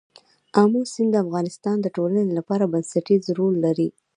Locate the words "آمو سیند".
0.61-1.11